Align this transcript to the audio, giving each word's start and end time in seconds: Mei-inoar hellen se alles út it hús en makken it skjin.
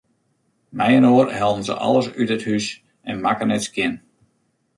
Mei-inoar 0.77 1.29
hellen 1.39 1.63
se 1.67 1.73
alles 1.87 2.07
út 2.21 2.31
it 2.35 2.45
hús 2.47 2.65
en 3.09 3.15
makken 3.23 3.53
it 3.57 3.63
skjin. 3.67 3.93